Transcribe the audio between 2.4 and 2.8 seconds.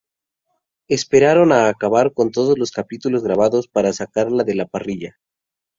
los